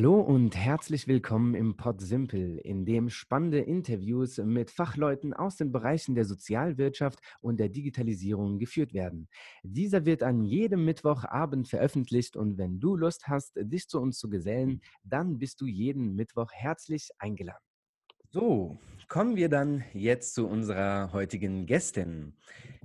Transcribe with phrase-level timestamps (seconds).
[0.00, 5.72] Hallo und herzlich willkommen im Pod Simple, in dem spannende Interviews mit Fachleuten aus den
[5.72, 9.28] Bereichen der Sozialwirtschaft und der Digitalisierung geführt werden.
[9.62, 14.30] Dieser wird an jedem Mittwochabend veröffentlicht und wenn du Lust hast, dich zu uns zu
[14.30, 17.60] gesellen, dann bist du jeden Mittwoch herzlich eingeladen.
[18.30, 22.32] So, kommen wir dann jetzt zu unserer heutigen Gästin.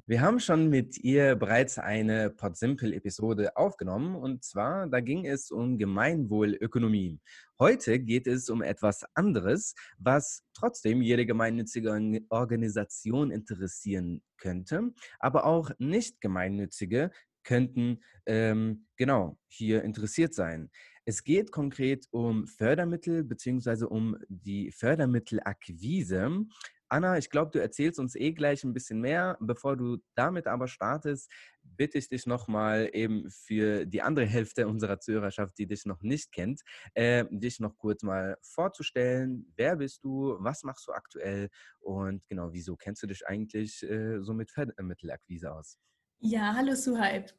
[0.08, 5.80] Wir haben schon mit ihr bereits eine Podsimple-Episode aufgenommen und zwar, da ging es um
[5.80, 7.20] Gemeinwohlökonomie.
[7.58, 15.72] Heute geht es um etwas anderes, was trotzdem jede gemeinnützige Organisation interessieren könnte, aber auch
[15.80, 17.10] nicht gemeinnützige
[17.44, 20.70] könnten ähm, genau hier interessiert sein.
[21.06, 23.86] Es geht konkret um Fördermittel bzw.
[23.86, 26.46] um die Fördermittelakquise.
[26.88, 29.38] Anna, ich glaube, du erzählst uns eh gleich ein bisschen mehr.
[29.40, 31.32] Bevor du damit aber startest,
[31.64, 36.32] bitte ich dich nochmal eben für die andere Hälfte unserer Zuhörerschaft, die dich noch nicht
[36.32, 36.62] kennt,
[36.94, 39.52] äh, dich noch kurz mal vorzustellen.
[39.56, 40.38] Wer bist du?
[40.40, 41.50] Was machst du aktuell?
[41.80, 45.78] Und genau, wieso kennst du dich eigentlich äh, so mit Fördermittelakquise aus?
[46.20, 47.34] Ja, hallo Suhaib.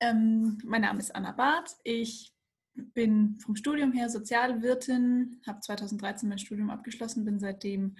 [0.00, 1.76] Ähm, mein Name ist Anna Barth.
[1.84, 2.34] Ich
[2.74, 7.96] bin vom Studium her Sozialwirtin, habe 2013 mein Studium abgeschlossen, bin seitdem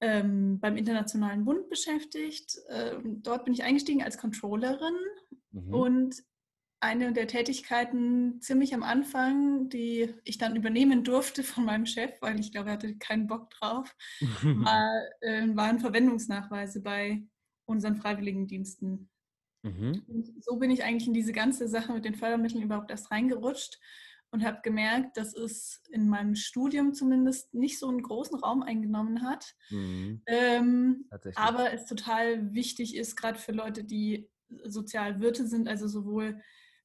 [0.00, 2.58] ähm, beim Internationalen Bund beschäftigt.
[2.68, 4.94] Ähm, dort bin ich eingestiegen als Controllerin
[5.52, 5.74] mhm.
[5.74, 6.16] und
[6.80, 12.38] eine der Tätigkeiten ziemlich am Anfang, die ich dann übernehmen durfte von meinem Chef, weil
[12.38, 13.94] ich glaube, er hatte keinen Bock drauf,
[14.42, 17.22] war, äh, waren Verwendungsnachweise bei
[17.64, 19.08] unseren Freiwilligendiensten.
[19.62, 20.02] Mhm.
[20.06, 23.80] Und so bin ich eigentlich in diese ganze Sache mit den Fördermitteln überhaupt erst reingerutscht
[24.36, 29.22] und habe gemerkt, dass es in meinem Studium zumindest nicht so einen großen Raum eingenommen
[29.22, 29.56] hat.
[29.70, 30.20] Mhm.
[30.26, 34.28] Ähm, aber es total wichtig ist, gerade für Leute, die
[34.64, 36.38] Sozialwirte sind, also sowohl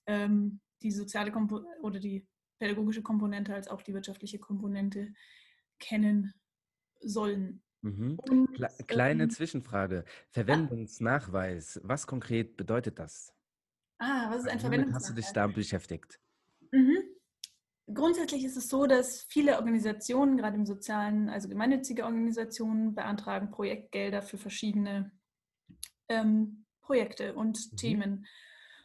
[0.05, 2.25] ähm, die soziale Kompo oder die
[2.57, 5.11] pädagogische Komponente als auch die wirtschaftliche Komponente
[5.77, 6.33] kennen
[7.01, 7.61] sollen.
[7.81, 8.17] Mhm.
[8.17, 10.05] Und, Kleine ähm, Zwischenfrage.
[10.29, 13.33] Verwendungsnachweis, was konkret bedeutet das?
[13.97, 15.03] Ah, was ist ein Verwendungsnachweis?
[15.03, 16.17] hast du dich da beschäftigt?
[16.71, 17.10] Mhm.
[17.93, 24.21] Grundsätzlich ist es so, dass viele Organisationen, gerade im sozialen, also gemeinnützige Organisationen, beantragen Projektgelder
[24.21, 25.11] für verschiedene
[26.09, 27.77] ähm, Projekte und mhm.
[27.77, 28.25] Themen.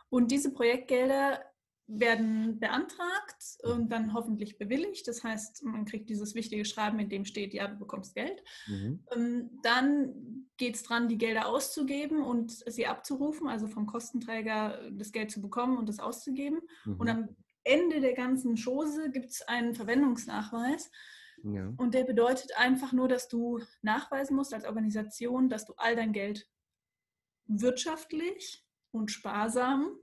[0.08, 1.40] Und diese Projektgelder
[1.88, 5.06] werden beantragt und dann hoffentlich bewilligt.
[5.06, 8.42] Das heißt, man kriegt dieses wichtige Schreiben, in dem steht, ja, du bekommst Geld.
[8.66, 9.04] Mhm.
[9.14, 15.12] Ähm, dann geht es dran, die Gelder auszugeben und sie abzurufen, also vom Kostenträger das
[15.12, 16.60] Geld zu bekommen und das auszugeben.
[16.84, 16.96] Mhm.
[16.96, 17.28] Und am
[17.66, 20.90] Ende der ganzen Chose gibt es einen Verwendungsnachweis.
[21.42, 21.72] Ja.
[21.76, 26.12] Und der bedeutet einfach nur, dass du nachweisen musst als Organisation, dass du all dein
[26.12, 26.48] Geld
[27.46, 29.98] wirtschaftlich und sparsam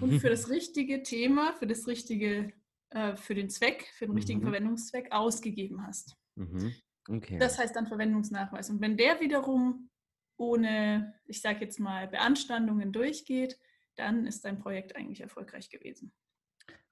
[0.00, 2.52] und für das richtige Thema, für das richtige,
[2.90, 4.44] äh, für den Zweck, für den richtigen mhm.
[4.44, 6.16] Verwendungszweck ausgegeben hast.
[6.36, 6.74] Mhm.
[7.08, 7.38] Okay.
[7.38, 8.70] Das heißt dann Verwendungsnachweis.
[8.70, 9.90] Und wenn der wiederum
[10.36, 13.58] ohne, ich sage jetzt mal, Beanstandungen durchgeht,
[13.96, 16.12] dann ist dein Projekt eigentlich erfolgreich gewesen.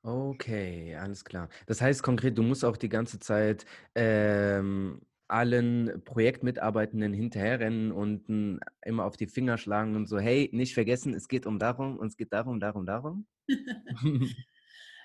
[0.06, 1.48] Okay, alles klar.
[1.66, 8.60] Das heißt konkret, du musst auch die ganze Zeit ähm, allen Projektmitarbeitenden hinterherrennen und n,
[8.84, 12.08] immer auf die Finger schlagen und so, hey, nicht vergessen, es geht um darum und
[12.08, 13.26] es geht darum, darum, darum?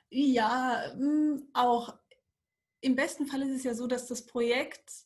[0.09, 1.97] ja, hm, auch
[2.81, 5.05] im besten Fall ist es ja so, dass das Projekt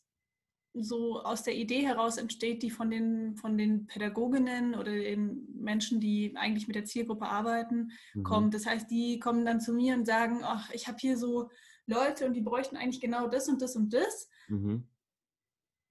[0.73, 6.00] so aus der Idee heraus entsteht, die von den, von den Pädagoginnen oder den Menschen,
[6.00, 8.23] die eigentlich mit der Zielgruppe arbeiten, mhm.
[8.23, 8.53] kommt.
[8.53, 11.50] Das heißt, die kommen dann zu mir und sagen, ach, ich habe hier so
[11.85, 14.29] Leute und die bräuchten eigentlich genau das und das und das.
[14.47, 14.88] Mhm.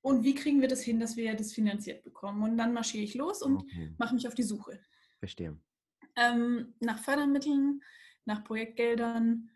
[0.00, 2.43] Und wie kriegen wir das hin, dass wir das finanziert bekommen?
[2.43, 3.94] Und dann marschiere ich los und okay.
[3.99, 4.81] mache mich auf die Suche.
[5.20, 5.56] Verstehe.
[6.16, 7.82] Ähm, nach Fördermitteln,
[8.25, 9.49] nach Projektgeldern,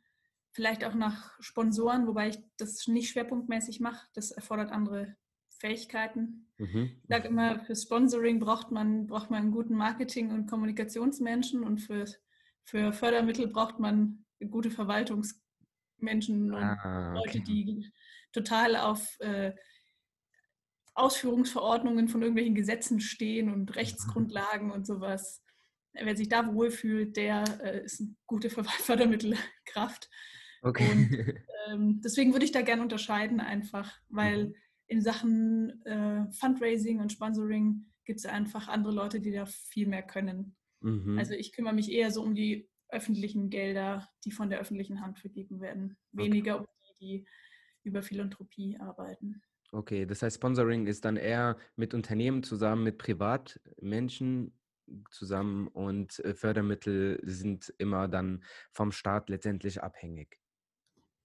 [0.57, 4.07] vielleicht auch nach Sponsoren, wobei ich das nicht schwerpunktmäßig mache.
[4.15, 5.15] Das erfordert andere
[5.51, 6.49] Fähigkeiten.
[6.57, 6.97] Mhm.
[7.03, 11.83] Ich sage immer, für Sponsoring braucht man, braucht man einen guten Marketing- und Kommunikationsmenschen und
[11.83, 12.07] für,
[12.65, 17.93] für Fördermittel braucht man gute Verwaltungsmenschen ah, und Leute, die
[18.33, 19.53] total auf äh,
[20.95, 23.75] Ausführungsverordnungen von irgendwelchen Gesetzen stehen und mhm.
[23.75, 25.43] Rechtsgrundlagen und sowas.
[25.93, 30.09] Wer sich da wohlfühlt, der äh, ist eine gute Fördermittelkraft.
[30.63, 30.91] Okay.
[30.91, 31.11] Und
[31.69, 34.55] ähm, deswegen würde ich da gerne unterscheiden, einfach, weil mhm.
[34.87, 40.03] in Sachen äh, Fundraising und Sponsoring gibt es einfach andere Leute, die da viel mehr
[40.03, 40.57] können.
[40.81, 41.19] Mhm.
[41.19, 45.19] Also ich kümmere mich eher so um die öffentlichen Gelder, die von der öffentlichen Hand
[45.19, 46.65] vergeben werden, weniger okay.
[46.65, 47.27] um die, die
[47.83, 49.43] über Philanthropie arbeiten.
[49.73, 54.53] Okay, das heißt, Sponsoring ist dann eher mit Unternehmen zusammen, mit Privatmenschen
[55.11, 60.39] zusammen und äh, Fördermittel sind immer dann vom Staat letztendlich abhängig.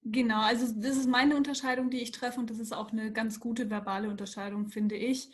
[0.04, 3.38] Genau, also das ist meine Unterscheidung, die ich treffe und das ist auch eine ganz
[3.38, 5.30] gute verbale Unterscheidung, finde ich.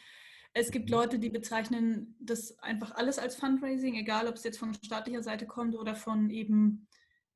[0.52, 0.94] Es gibt mhm.
[0.94, 5.46] Leute, die bezeichnen das einfach alles als Fundraising, egal ob es jetzt von staatlicher Seite
[5.46, 6.86] kommt oder von eben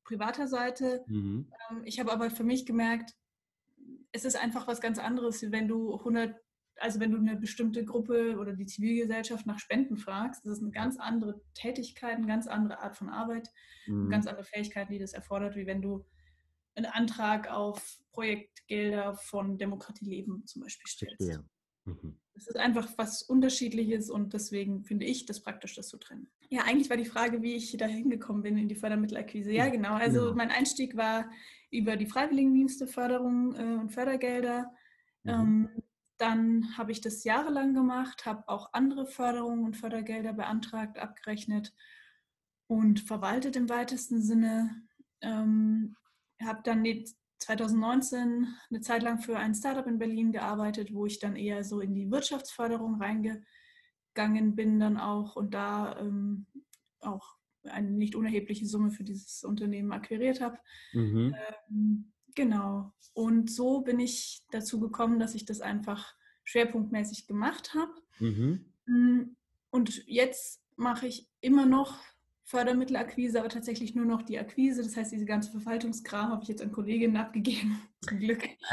[0.03, 1.03] privater Seite.
[1.07, 1.51] Mhm.
[1.71, 3.15] Ähm, ich habe aber für mich gemerkt,
[4.11, 6.35] es ist einfach was ganz anderes, wenn du 100,
[6.79, 10.45] also wenn du eine bestimmte Gruppe oder die Zivilgesellschaft nach Spenden fragst.
[10.45, 13.49] Das ist eine ganz andere Tätigkeit, eine ganz andere Art von Arbeit,
[13.87, 14.09] mhm.
[14.09, 16.05] ganz andere Fähigkeiten, die das erfordert, wie wenn du
[16.75, 21.21] einen Antrag auf Projektgelder von Demokratie leben zum Beispiel stellst.
[21.21, 21.43] Ja.
[21.85, 22.17] Mhm.
[22.35, 26.31] Es ist einfach was Unterschiedliches und deswegen finde ich das praktisch, das zu trennen.
[26.49, 29.51] Ja, eigentlich war die Frage, wie ich da hingekommen bin in die Fördermittelakquise.
[29.51, 29.93] Ja, genau.
[29.93, 30.23] Also ja.
[30.25, 30.35] Genau.
[30.35, 31.29] mein Einstieg war
[31.69, 34.71] über die Freiwilligendienste, Förderung äh, und Fördergelder.
[35.23, 35.31] Mhm.
[35.31, 35.69] Ähm,
[36.17, 41.73] dann habe ich das jahrelang gemacht, habe auch andere Förderungen und Fördergelder beantragt, abgerechnet
[42.67, 44.83] und verwaltet im weitesten Sinne.
[45.21, 45.95] Ähm,
[46.41, 46.83] habe dann
[47.39, 51.79] 2019 eine Zeit lang für ein Startup in Berlin gearbeitet, wo ich dann eher so
[51.81, 56.45] in die Wirtschaftsförderung reingegangen bin dann auch und da ähm,
[57.01, 60.57] auch eine nicht unerhebliche Summe für dieses Unternehmen akquiriert habe.
[60.93, 61.35] Mhm.
[61.69, 62.93] Ähm, genau.
[63.13, 67.93] Und so bin ich dazu gekommen, dass ich das einfach schwerpunktmäßig gemacht habe.
[68.19, 68.65] Mhm.
[68.85, 69.35] Mm,
[69.69, 71.99] und jetzt mache ich immer noch
[72.45, 74.83] Fördermittelakquise, aber tatsächlich nur noch die Akquise.
[74.83, 78.43] Das heißt, diese ganze Verwaltungskram habe ich jetzt an Kolleginnen abgegeben, zum Glück.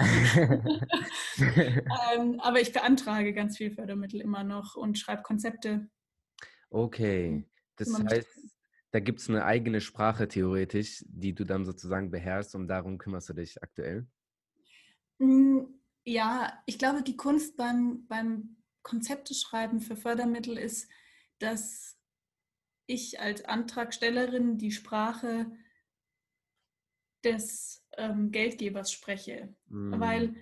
[1.38, 5.88] ähm, aber ich beantrage ganz viel Fördermittel immer noch und schreibe Konzepte.
[6.70, 7.44] Okay,
[7.76, 8.28] das heißt,
[8.90, 13.28] da gibt es eine eigene Sprache theoretisch, die du dann sozusagen beherrschst und darum kümmerst
[13.28, 14.06] du dich aktuell?
[15.20, 20.88] Hm, ja, ich glaube, die Kunst beim, beim Konzepte schreiben für Fördermittel ist,
[21.38, 21.99] dass
[22.90, 25.46] ich als Antragstellerin die Sprache
[27.24, 29.54] des ähm, Geldgebers spreche.
[29.68, 30.00] Mhm.
[30.00, 30.34] Weil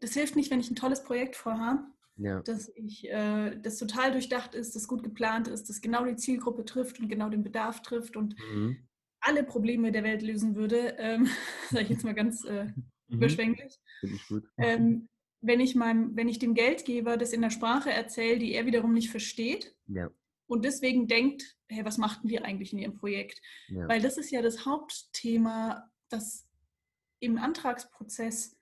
[0.00, 1.84] das hilft nicht, wenn ich ein tolles Projekt vorhabe,
[2.16, 2.40] ja.
[2.42, 6.64] dass ich äh, das total durchdacht ist, das gut geplant ist, das genau die Zielgruppe
[6.64, 8.88] trifft und genau den Bedarf trifft und mhm.
[9.20, 11.28] alle Probleme der Welt lösen würde, ähm,
[11.70, 12.84] sage ich jetzt mal ganz äh, mhm.
[13.08, 13.78] überschwänglich.
[14.56, 15.08] Ähm,
[15.40, 18.92] wenn ich meinem, wenn ich dem Geldgeber das in der Sprache erzähle, die er wiederum
[18.92, 20.10] nicht versteht, ja
[20.48, 23.40] und deswegen denkt, hey, was machten wir eigentlich in Ihrem Projekt?
[23.68, 23.86] Ja.
[23.86, 26.48] Weil das ist ja das Hauptthema, dass
[27.20, 28.56] im Antragsprozess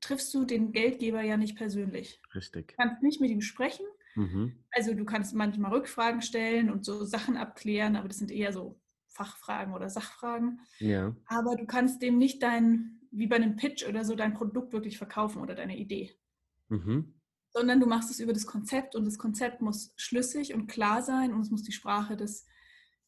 [0.00, 2.20] triffst du den Geldgeber ja nicht persönlich.
[2.34, 2.68] Richtig.
[2.68, 3.86] Du kannst nicht mit ihm sprechen.
[4.16, 4.64] Mhm.
[4.70, 8.80] Also du kannst manchmal Rückfragen stellen und so Sachen abklären, aber das sind eher so
[9.08, 10.60] Fachfragen oder Sachfragen.
[10.78, 11.16] Ja.
[11.26, 14.98] Aber du kannst dem nicht dein, wie bei einem Pitch oder so, dein Produkt wirklich
[14.98, 16.12] verkaufen oder deine Idee.
[16.68, 17.14] Mhm
[17.54, 21.32] sondern du machst es über das Konzept und das Konzept muss schlüssig und klar sein
[21.32, 22.46] und es muss die Sprache des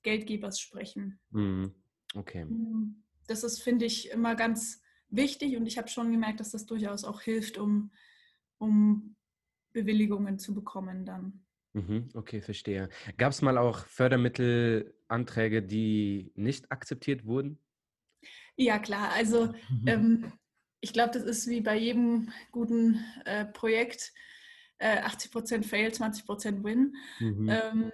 [0.02, 1.18] Geldgebers sprechen.
[1.30, 1.74] Mhm.
[2.14, 2.44] Okay.
[2.44, 3.02] Mhm.
[3.26, 7.04] Das ist, finde ich, immer ganz wichtig und ich habe schon gemerkt, dass das durchaus
[7.04, 7.90] auch hilft, um,
[8.58, 9.16] um
[9.72, 11.44] Bewilligungen zu bekommen dann.
[11.72, 12.88] Mhm, okay, verstehe.
[13.18, 17.58] Gab es mal auch Fördermittelanträge, die nicht akzeptiert wurden?
[18.56, 19.10] Ja, klar.
[19.12, 19.52] Also
[19.86, 20.32] ähm,
[20.80, 24.12] ich glaube, das ist wie bei jedem guten äh, Projekt.
[24.80, 26.94] 80% äh, Fail, 20% Win.
[27.20, 27.48] Mhm.
[27.48, 27.92] Ähm,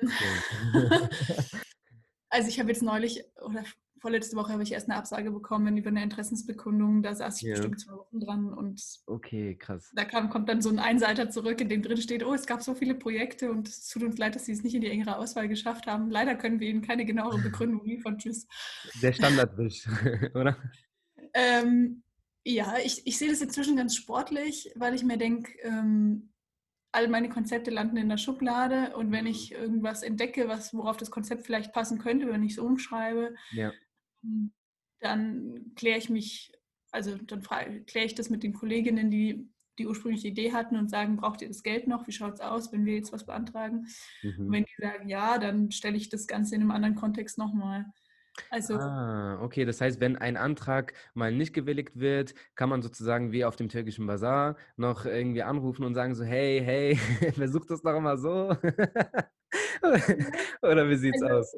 [0.75, 1.09] okay.
[2.29, 3.65] also ich habe jetzt neulich oder
[4.03, 7.03] vorletzte Woche habe ich erst eine Absage bekommen über eine Interessensbekundung.
[7.03, 7.55] Da saß ich ja.
[7.55, 9.93] bestimmt zwei Wochen dran und okay, krass.
[9.95, 12.63] Da kam, kommt dann so ein Einseiter zurück, in dem drin steht, oh, es gab
[12.63, 15.17] so viele Projekte und es tut uns leid, dass Sie es nicht in die engere
[15.17, 16.11] Auswahl geschafft haben.
[16.11, 18.19] Leider können wir Ihnen keine genauere Begründung liefern.
[18.19, 18.47] Tschüss.
[19.01, 19.87] Der Standardwisch,
[20.35, 20.59] oder?
[21.33, 22.03] Ähm,
[22.45, 26.32] ja, ich, ich sehe das inzwischen ganz sportlich, weil ich mir denke, ähm,
[26.93, 31.11] all meine Konzepte landen in der Schublade und wenn ich irgendwas entdecke, was, worauf das
[31.11, 33.73] Konzept vielleicht passen könnte, wenn ich es umschreibe, ja.
[35.01, 36.53] dann kläre ich mich,
[36.91, 41.17] also dann kläre ich das mit den Kolleginnen, die die ursprüngliche Idee hatten und sagen,
[41.17, 42.07] braucht ihr das Geld noch?
[42.07, 43.87] Wie schaut es aus, wenn wir jetzt was beantragen?
[44.23, 44.47] Mhm.
[44.47, 47.87] Und wenn die sagen ja, dann stelle ich das Ganze in einem anderen Kontext nochmal.
[48.51, 53.33] Also, ah, okay, das heißt, wenn ein Antrag mal nicht gewilligt wird, kann man sozusagen
[53.33, 56.97] wie auf dem türkischen Bazar noch irgendwie anrufen und sagen so, hey, hey,
[57.35, 58.57] versuch das doch mal so.
[60.63, 61.57] Oder wie sieht's also, aus?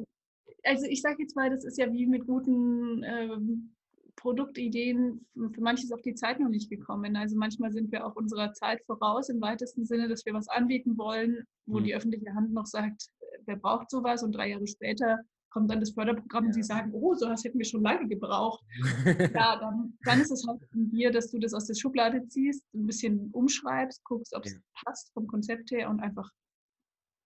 [0.64, 3.74] Also ich sage jetzt mal, das ist ja wie mit guten ähm,
[4.16, 7.16] Produktideen, für manches auch die Zeit noch nicht gekommen.
[7.16, 10.96] Also manchmal sind wir auch unserer Zeit voraus im weitesten Sinne, dass wir was anbieten
[10.96, 11.84] wollen, wo hm.
[11.84, 13.08] die öffentliche Hand noch sagt,
[13.46, 15.18] wer braucht sowas und drei Jahre später
[15.54, 18.64] kommt dann das Förderprogramm und sie sagen, oh, so was hätten wir schon lange gebraucht.
[19.34, 22.64] ja, dann, dann ist es halt von dir, dass du das aus der Schublade ziehst,
[22.74, 24.58] ein bisschen umschreibst, guckst, ob es ja.
[24.84, 26.28] passt vom Konzept her und einfach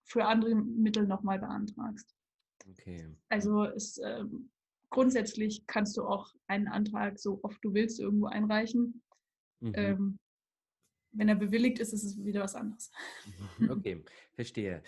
[0.05, 2.15] für andere Mittel nochmal beantragst.
[2.71, 3.09] Okay.
[3.31, 4.51] Also es ähm,
[4.91, 9.03] grundsätzlich kannst du auch einen Antrag so oft du willst irgendwo einreichen.
[9.61, 9.73] Mhm.
[9.75, 10.19] Ähm,
[11.13, 12.91] wenn er bewilligt ist, ist es wieder was anderes.
[13.71, 14.05] Okay,
[14.35, 14.83] verstehe.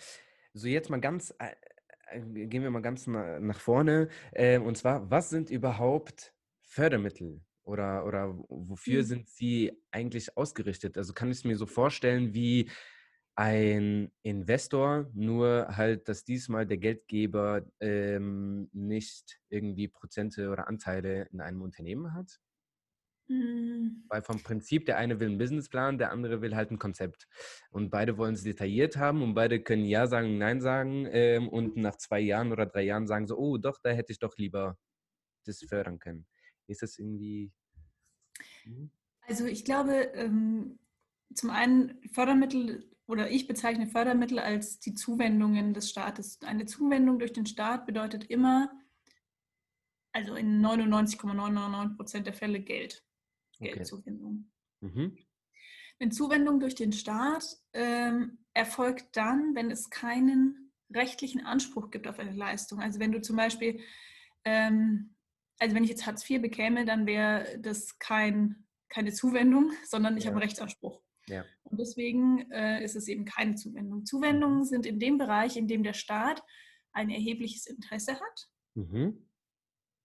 [0.53, 1.55] So, jetzt mal ganz, äh, äh,
[2.13, 4.09] gehen wir mal ganz na, nach vorne.
[4.31, 7.41] Äh, und zwar, was sind überhaupt Fördermittel?
[7.63, 9.05] Oder, oder wofür mhm.
[9.05, 10.97] sind sie eigentlich ausgerichtet?
[10.97, 12.69] Also kann ich es mir so vorstellen wie
[13.35, 21.39] ein Investor, nur halt, dass diesmal der Geldgeber ähm, nicht irgendwie Prozente oder Anteile in
[21.39, 22.39] einem Unternehmen hat?
[23.31, 24.03] Mhm.
[24.09, 27.27] Weil vom Prinzip, der eine will einen Businessplan, der andere will halt ein Konzept.
[27.69, 31.77] Und beide wollen es detailliert haben und beide können Ja sagen, Nein sagen ähm, und
[31.77, 34.77] nach zwei Jahren oder drei Jahren sagen so, oh doch, da hätte ich doch lieber
[35.45, 36.27] das fördern können.
[36.67, 37.51] Ist das irgendwie...
[38.65, 38.91] Mhm.
[39.21, 40.79] Also ich glaube, ähm,
[41.33, 46.41] zum einen Fördermittel oder ich bezeichne Fördermittel als die Zuwendungen des Staates.
[46.41, 48.69] Eine Zuwendung durch den Staat bedeutet immer,
[50.11, 53.05] also in 99,999 Prozent der Fälle Geld.
[53.61, 53.73] Okay.
[53.73, 54.51] Geldzuwendung.
[54.81, 55.17] Mhm.
[55.99, 62.19] Eine Zuwendung durch den Staat ähm, erfolgt dann, wenn es keinen rechtlichen Anspruch gibt auf
[62.19, 62.81] eine Leistung.
[62.81, 63.79] Also wenn du zum Beispiel,
[64.43, 65.15] ähm,
[65.59, 70.23] also wenn ich jetzt Hartz IV bekäme, dann wäre das kein, keine Zuwendung, sondern ich
[70.23, 70.29] ja.
[70.29, 71.01] habe einen Rechtsanspruch.
[71.27, 71.45] Ja.
[71.63, 74.05] Und deswegen äh, ist es eben keine Zuwendung.
[74.05, 74.65] Zuwendungen mhm.
[74.65, 76.43] sind in dem Bereich, in dem der Staat
[76.93, 79.29] ein erhebliches Interesse hat, mhm.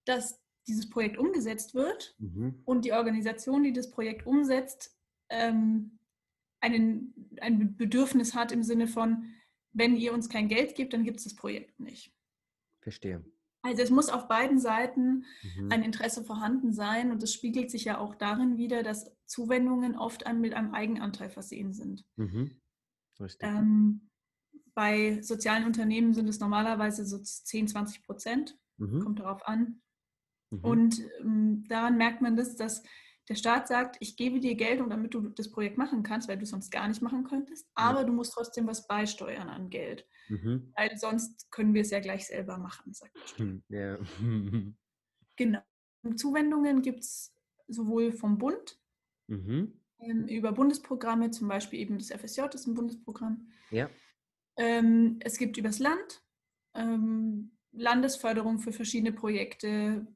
[0.05, 2.61] dass dieses Projekt umgesetzt wird mhm.
[2.65, 4.97] und die Organisation, die das Projekt umsetzt,
[5.29, 5.99] ähm,
[6.59, 9.33] einen, ein Bedürfnis hat im Sinne von,
[9.71, 12.13] wenn ihr uns kein Geld gebt, dann gibt es das Projekt nicht.
[12.81, 13.23] Verstehe.
[13.61, 15.71] Also es muss auf beiden Seiten mhm.
[15.71, 20.23] ein Interesse vorhanden sein und es spiegelt sich ja auch darin wieder, dass Zuwendungen oft
[20.33, 22.05] mit einem Eigenanteil versehen sind.
[22.15, 22.61] Mhm.
[23.39, 24.09] Ähm,
[24.73, 28.57] bei sozialen Unternehmen sind es normalerweise so 10, 20 Prozent.
[28.77, 29.01] Mhm.
[29.01, 29.81] Kommt darauf an.
[30.49, 30.59] Mhm.
[30.59, 32.83] Und ähm, daran merkt man das, dass
[33.29, 36.45] der Staat sagt, ich gebe dir Geld, damit du das Projekt machen kannst, weil du
[36.45, 38.05] sonst gar nicht machen könntest, aber ja.
[38.05, 40.07] du musst trotzdem was beisteuern an Geld.
[40.29, 40.71] Mhm.
[40.75, 43.39] Weil sonst können wir es ja gleich selber machen, sagt der Staat.
[43.39, 43.97] Hm, ja.
[45.35, 45.59] genau.
[46.15, 47.35] Zuwendungen gibt es
[47.67, 48.79] sowohl vom Bund
[49.27, 49.73] mhm.
[49.99, 53.51] ähm, über Bundesprogramme, zum Beispiel eben das FSJ ist ein Bundesprogramm.
[53.71, 53.89] Ja.
[54.55, 56.23] Ähm, es gibt übers Land
[56.77, 60.07] ähm, Landesförderung für verschiedene Projekte,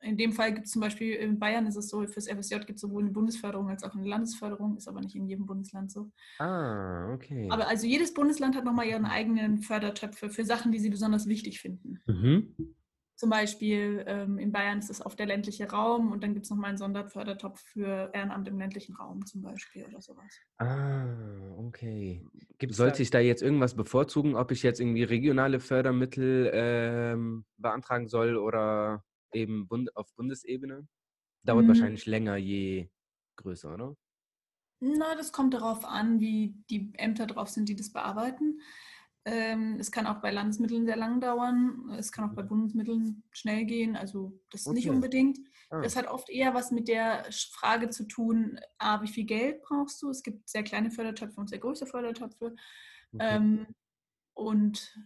[0.00, 2.76] in dem Fall gibt es zum Beispiel in Bayern ist es so, fürs FSJ gibt
[2.76, 6.10] es sowohl eine Bundesförderung als auch eine Landesförderung, ist aber nicht in jedem Bundesland so.
[6.38, 7.48] Ah, okay.
[7.50, 11.60] Aber also jedes Bundesland hat nochmal ihren eigenen Fördertöpfe für Sachen, die sie besonders wichtig
[11.60, 12.00] finden.
[12.06, 12.74] Mhm.
[13.18, 16.50] Zum Beispiel ähm, in Bayern ist es oft der ländliche Raum und dann gibt es
[16.50, 20.38] nochmal einen Sonderfördertopf für Ehrenamt im ländlichen Raum zum Beispiel oder sowas.
[20.58, 21.04] Ah,
[21.56, 22.24] okay.
[22.58, 28.06] Gibt, sollte ich da jetzt irgendwas bevorzugen, ob ich jetzt irgendwie regionale Fördermittel ähm, beantragen
[28.06, 29.02] soll oder
[29.32, 30.86] eben Bund auf Bundesebene?
[31.44, 31.68] Dauert mhm.
[31.68, 32.90] wahrscheinlich länger, je
[33.36, 33.96] größer, oder?
[34.80, 38.60] Na, das kommt darauf an, wie die Ämter drauf sind, die das bearbeiten.
[39.24, 41.90] Ähm, es kann auch bei Landesmitteln sehr lang dauern.
[41.98, 42.48] Es kann auch bei mhm.
[42.48, 43.96] Bundesmitteln schnell gehen.
[43.96, 44.74] Also das okay.
[44.74, 45.38] nicht unbedingt.
[45.70, 45.82] Ah.
[45.82, 50.00] Das hat oft eher was mit der Frage zu tun, A, wie viel Geld brauchst
[50.00, 50.08] du?
[50.10, 52.54] Es gibt sehr kleine Fördertöpfe und sehr große Fördertöpfe.
[53.12, 53.26] Okay.
[53.36, 53.66] Ähm,
[54.34, 54.96] und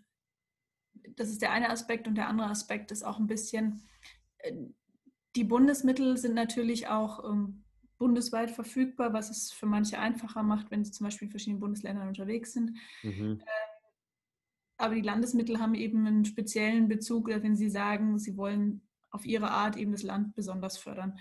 [1.17, 2.07] das ist der eine Aspekt.
[2.09, 3.83] Und der andere Aspekt ist auch ein bisschen,
[4.39, 4.53] äh,
[5.37, 7.65] die Bundesmittel sind natürlich auch ähm,
[7.99, 12.09] bundesweit verfügbar, was es für manche einfacher macht, wenn sie zum Beispiel in verschiedenen Bundesländern
[12.09, 12.77] unterwegs sind.
[13.03, 13.41] Mhm.
[13.41, 13.43] Ähm,
[14.77, 19.51] aber die Landesmittel haben eben einen speziellen Bezug, wenn sie sagen, sie wollen auf ihre
[19.51, 21.19] Art eben das Land besonders fördern.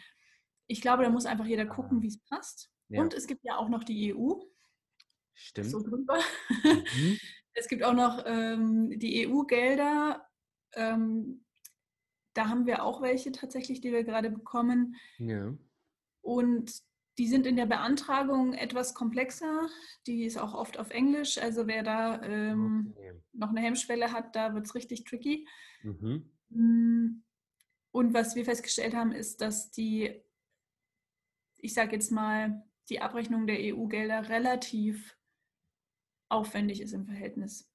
[0.65, 2.71] Ich glaube, da muss einfach jeder gucken, wie es passt.
[2.89, 3.01] Ja.
[3.01, 4.33] Und es gibt ja auch noch die EU.
[5.33, 5.69] Stimmt.
[5.69, 6.19] So drüber.
[6.63, 7.19] Mhm.
[7.53, 10.25] Es gibt auch noch ähm, die EU-Gelder.
[10.73, 11.43] Ähm,
[12.33, 14.95] da haben wir auch welche tatsächlich, die wir gerade bekommen.
[15.17, 15.53] Ja.
[16.21, 16.71] Und
[17.17, 19.69] die sind in der Beantragung etwas komplexer.
[20.07, 21.37] Die ist auch oft auf Englisch.
[21.37, 23.13] Also wer da ähm, okay.
[23.33, 25.47] noch eine Hemmschwelle hat, da wird es richtig tricky.
[25.83, 26.31] Mhm.
[26.49, 27.23] Mm,
[27.91, 30.23] und was wir festgestellt haben, ist, dass die,
[31.57, 35.17] ich sage jetzt mal, die Abrechnung der EU-Gelder relativ
[36.31, 37.71] aufwendig ist im Verhältnis.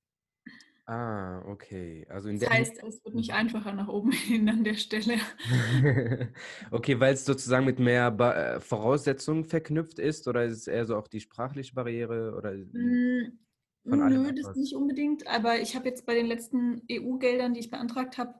[0.88, 2.06] Ah, okay.
[2.08, 3.36] Also in das heißt, es wird nicht mhm.
[3.36, 5.16] einfacher nach oben hin an der Stelle.
[6.70, 10.86] okay, weil es sozusagen mit mehr ba äh, Voraussetzungen verknüpft ist oder ist es eher
[10.86, 13.38] so auch die sprachliche Barriere oder hm,
[13.88, 18.18] Nö, das nicht unbedingt, aber ich habe jetzt bei den letzten EU-Geldern, die ich beantragt
[18.18, 18.34] habe,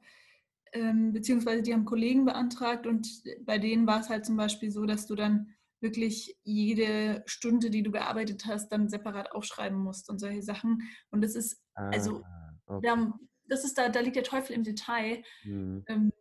[0.72, 4.86] ähm, beziehungsweise die haben Kollegen beantragt und bei denen war es halt zum Beispiel so,
[4.86, 10.18] dass du dann wirklich jede Stunde, die du gearbeitet hast, dann separat aufschreiben musst und
[10.18, 10.82] solche Sachen.
[11.10, 12.88] Und das ist, also, ah, okay.
[12.88, 13.14] haben,
[13.44, 15.22] das ist da, da liegt der Teufel im Detail.
[15.44, 15.84] Mhm.
[15.88, 16.12] Ähm,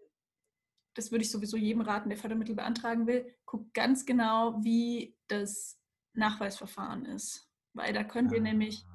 [0.95, 5.79] das würde ich sowieso jedem raten, der Fördermittel beantragen will, guckt ganz genau, wie das
[6.13, 7.49] Nachweisverfahren ist.
[7.73, 8.43] Weil da könnt ihr ah.
[8.43, 8.85] nämlich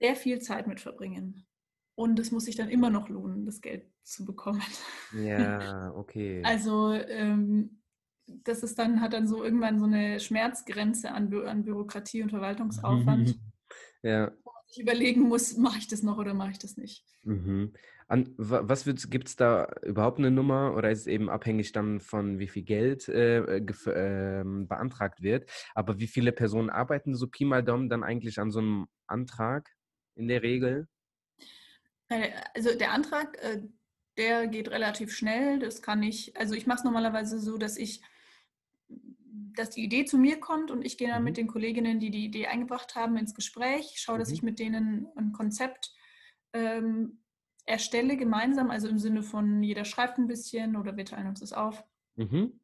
[0.00, 1.46] sehr viel Zeit mit verbringen.
[1.94, 4.62] Und es muss sich dann immer noch lohnen, das Geld zu bekommen.
[5.12, 6.42] Ja, okay.
[6.44, 7.81] Also ähm,
[8.44, 12.30] das ist dann, hat dann so irgendwann so eine Schmerzgrenze an, Bü an Bürokratie und
[12.30, 13.38] Verwaltungsaufwand.
[14.02, 14.32] ja.
[14.44, 17.04] Wo man sich überlegen muss, mache ich das noch oder mache ich das nicht.
[17.22, 17.72] Mhm.
[18.08, 22.38] An, was gibt es da überhaupt eine Nummer oder ist es eben abhängig dann von
[22.38, 25.50] wie viel Geld äh, äh, beantragt wird?
[25.74, 29.70] Aber wie viele Personen arbeiten so Pi mal Daumen dann eigentlich an so einem Antrag
[30.14, 30.88] in der Regel?
[32.08, 33.62] Äh, also der Antrag, äh,
[34.16, 35.58] der geht relativ schnell.
[35.58, 38.02] Das kann ich, also ich mache es normalerweise so, dass ich
[39.56, 41.24] dass die Idee zu mir kommt und ich gehe dann mhm.
[41.24, 44.34] mit den Kolleginnen, die die Idee eingebracht haben, ins Gespräch, schaue, dass mhm.
[44.34, 45.92] ich mit denen ein Konzept
[46.52, 47.22] ähm,
[47.66, 51.52] erstelle gemeinsam, also im Sinne von jeder schreibt ein bisschen oder wir teilen uns das
[51.52, 51.84] auf.
[52.16, 52.60] Mhm.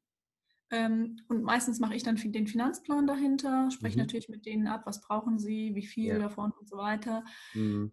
[0.71, 4.03] Ähm, und meistens mache ich dann den Finanzplan dahinter, spreche mhm.
[4.03, 6.19] natürlich mit denen ab, was brauchen sie, wie viel ja.
[6.19, 7.25] davon und so weiter.
[7.55, 7.93] Mhm.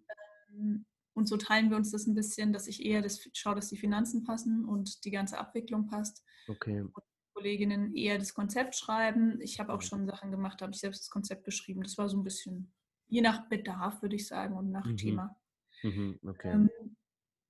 [0.50, 3.70] Ähm, und so teilen wir uns das ein bisschen, dass ich eher das schaue, dass
[3.70, 6.26] die Finanzen passen und die ganze Abwicklung passt.
[6.50, 6.82] Okay.
[6.82, 7.04] Und
[7.36, 9.42] Kolleginnen eher das Konzept schreiben.
[9.42, 11.84] Ich habe auch schon Sachen gemacht, habe ich selbst das Konzept geschrieben.
[11.84, 12.74] Das war so ein bisschen
[13.08, 14.98] je nach Bedarf, würde ich sagen, und nach mhm.
[14.98, 15.36] Thema.
[15.84, 16.52] Mhm, okay.
[16.54, 16.70] Ähm,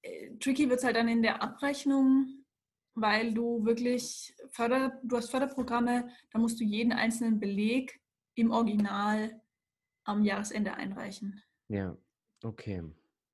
[0.02, 2.46] äh, tricky wird es halt dann in der Abrechnung,
[2.96, 8.02] weil du wirklich Förder, du hast Förderprogramme, da musst du jeden einzelnen Beleg
[8.34, 9.40] im Original
[10.04, 11.44] am Jahresende einreichen.
[11.68, 11.96] Ja,
[12.44, 12.84] okay.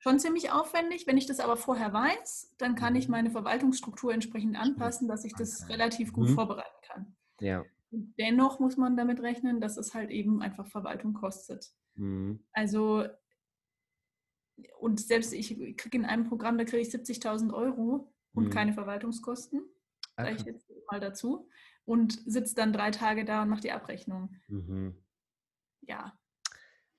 [0.04, 1.06] Schon ziemlich aufwendig.
[1.06, 3.12] Wenn ich das aber vorher weiß, dann kann ich mhm.
[3.12, 6.34] meine Verwaltungsstruktur entsprechend anpassen, dass ich das relativ gut mhm.
[6.34, 7.16] vorbereiten kann.
[7.40, 7.64] Ja.
[7.92, 11.72] Und dennoch muss man damit rechnen, dass es halt eben einfach Verwaltung kostet.
[11.96, 12.44] Mhm.
[12.52, 13.06] Also
[14.80, 18.50] und selbst ich kriege in einem Programm, da kriege ich 70.000 Euro und mhm.
[18.50, 19.62] keine Verwaltungskosten.
[20.18, 21.48] Sage ich jetzt mal dazu.
[21.86, 24.36] Und sitze dann drei Tage da und mache die Abrechnung.
[24.48, 25.04] Mhm.
[25.82, 26.18] Ja.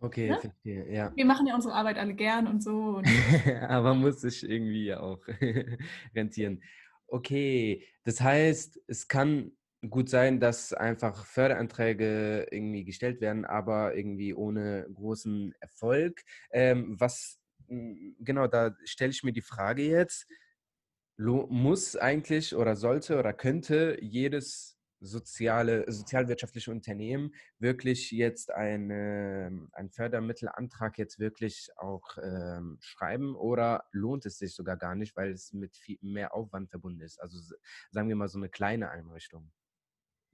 [0.03, 0.41] Okay, ne?
[0.41, 1.13] verstehe, ja.
[1.15, 2.97] Wir machen ja unsere Arbeit alle gern und so.
[2.97, 3.07] Und
[3.69, 5.21] Aber muss sich irgendwie ja auch
[6.15, 6.63] rentieren.
[7.07, 9.53] Okay, das heißt, es kann
[9.89, 16.25] gut sein, dass einfach Förderanträge irgendwie gestellt werden, aber irgendwie ohne großen Erfolg.
[16.51, 17.39] Ähm, was
[17.69, 20.27] genau, da stelle ich mir die Frage jetzt,
[21.17, 30.97] muss eigentlich oder sollte oder könnte jedes soziale, sozialwirtschaftliche Unternehmen wirklich jetzt eine, einen Fördermittelantrag
[30.99, 35.77] jetzt wirklich auch ähm, schreiben oder lohnt es sich sogar gar nicht, weil es mit
[35.77, 37.21] viel mehr Aufwand verbunden ist?
[37.21, 37.39] Also
[37.91, 39.51] sagen wir mal so eine kleine Einrichtung.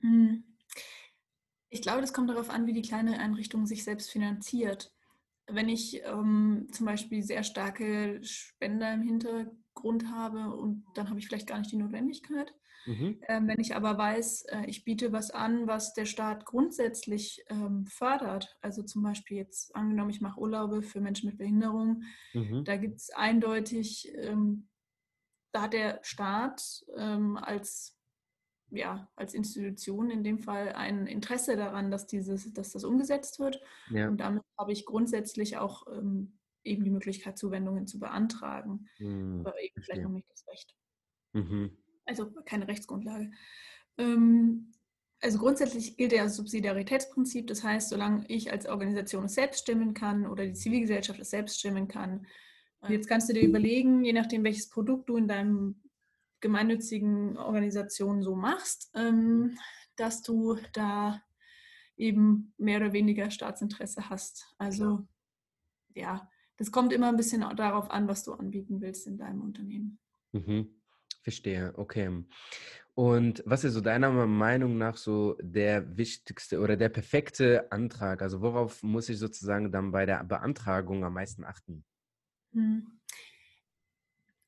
[0.01, 0.45] Hm.
[1.71, 4.93] Ich glaube, das kommt darauf an, wie die kleine Einrichtung sich selbst finanziert
[5.49, 9.57] wenn ich ähm, zum Beispiel sehr starke Spender im Hintergrund
[10.11, 12.55] habe und dann habe ich vielleicht gar nicht die Notwendigkeit.
[12.87, 13.21] Mhm.
[13.29, 17.87] Ähm, wenn ich aber weiß, äh, ich biete was an, was der Staat grundsätzlich ähm,
[17.87, 22.65] fördert, also zum Beispiel jetzt angenommen, ich mache Urlaube für Menschen mit Behinderung, mhm.
[22.65, 24.69] da gibt es eindeutig, ähm,
[25.53, 27.99] da hat der Staat ähm, als
[28.71, 33.61] ja, als Institution in dem Fall ein Interesse daran, dass, dieses, dass das umgesetzt wird.
[33.91, 34.09] Ja.
[34.09, 36.38] Und damit habe ich grundsätzlich auch ähm,
[36.69, 38.87] eben die Möglichkeit, Zuwendungen zu beantragen.
[38.99, 39.43] Mhm.
[39.45, 40.75] Aber eben vielleicht noch nicht das Recht.
[41.33, 41.77] Mhm.
[42.05, 43.31] Also keine Rechtsgrundlage.
[43.99, 44.73] Ähm,
[45.21, 47.47] also grundsätzlich gilt ja das Subsidiaritätsprinzip.
[47.49, 51.59] Das heißt, solange ich als Organisation es selbst stimmen kann oder die Zivilgesellschaft es selbst
[51.59, 52.27] stimmen kann,
[52.89, 55.83] jetzt kannst du dir überlegen, je nachdem, welches Produkt du in deinem
[56.41, 59.59] gemeinnützigen Organisationen so machst, ähm,
[59.97, 61.21] dass du da
[61.97, 64.55] eben mehr oder weniger Staatsinteresse hast.
[64.59, 65.07] Also
[65.95, 69.99] ja, das kommt immer ein bisschen darauf an, was du anbieten willst in deinem Unternehmen.
[70.33, 70.69] Mhm.
[71.23, 72.25] Verstehe, okay.
[72.95, 78.23] Und was ist so deiner Meinung nach so der wichtigste oder der perfekte Antrag?
[78.23, 81.85] Also worauf muss ich sozusagen dann bei der Beantragung am meisten achten?
[82.53, 82.99] Hm.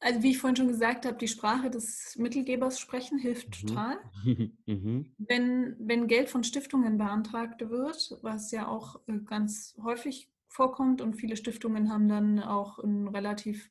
[0.01, 3.66] Also wie ich vorhin schon gesagt habe, die Sprache des Mittelgebers sprechen hilft mhm.
[3.66, 3.99] total.
[4.66, 5.14] Mhm.
[5.18, 11.15] Wenn, wenn Geld von Stiftungen beantragt wird, was ja auch äh, ganz häufig vorkommt und
[11.15, 13.71] viele Stiftungen haben dann auch ein relativ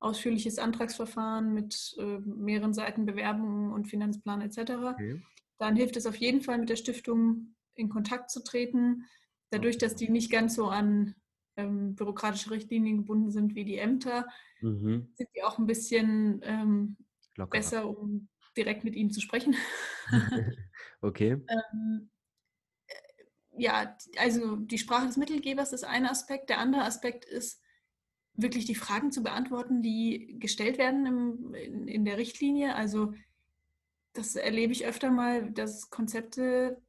[0.00, 4.58] ausführliches Antragsverfahren mit äh, mehreren Seiten Bewerbungen und Finanzplan etc.,
[4.92, 5.22] okay.
[5.58, 9.04] dann hilft es auf jeden Fall mit der Stiftung in Kontakt zu treten.
[9.50, 11.14] Dadurch, dass die nicht ganz so an
[11.56, 14.26] ähm, bürokratische Richtlinien gebunden sind wie die Ämter,
[14.60, 15.08] mhm.
[15.14, 16.96] sind die auch ein bisschen ähm,
[17.50, 19.54] besser, um direkt mit ihnen zu sprechen.
[21.00, 21.32] okay.
[21.48, 22.15] ähm, äh,
[23.56, 26.50] ja, also die Sprache des Mittelgebers ist ein Aspekt.
[26.50, 27.60] Der andere Aspekt ist,
[28.36, 32.74] wirklich die Fragen zu beantworten, die gestellt werden im, in, in, der Richtlinie.
[32.74, 33.14] Also
[34.12, 36.80] das erlebe ich öfter mal, dass Konzepte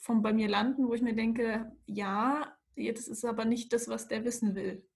[0.00, 4.08] von bei mir landen, wo ich mir denke, ja, das ist aber nicht das, was
[4.08, 4.86] der wissen will.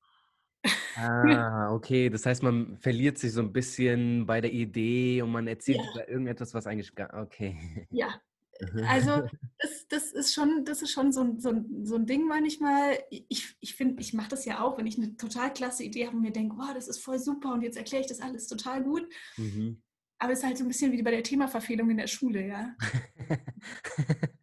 [0.96, 2.08] Ah, okay.
[2.08, 5.90] Das heißt, man verliert sich so ein bisschen bei der Idee und man erzählt Ja.
[5.92, 7.86] über irgendetwas, was eigentlich gar okay.
[7.90, 8.20] Ja,
[8.86, 9.22] also
[9.58, 12.98] das, das ist schon, das ist schon so, ein, so, ein, so ein Ding manchmal.
[13.10, 16.16] Ich, ich finde, ich mache das ja auch, wenn ich eine total klasse Idee habe
[16.16, 18.82] und mir denke, wow, das ist voll super und jetzt erkläre ich das alles total
[18.82, 19.08] gut.
[19.36, 19.82] Mhm.
[20.18, 22.74] Aber es ist halt so ein bisschen wie bei der Themaverfehlung in der Schule, ja.